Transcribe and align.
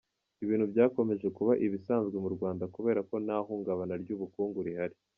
Ibintu 0.43 0.65
byakomeje 0.71 1.27
kuba 1.37 1.51
ibisanzwe 1.65 2.15
mu 2.23 2.29
Rwanda 2.35 2.63
kubera 2.75 2.99
ko 3.09 3.15
nta 3.25 3.37
hungabana 3.45 3.93
ry’ubukungu 4.01 4.59
rihari. 4.67 4.95